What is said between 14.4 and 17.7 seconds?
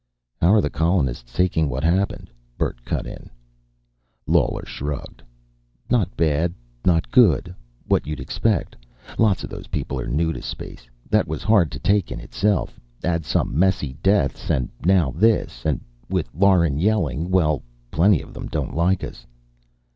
and now this. And with Lauren yelling well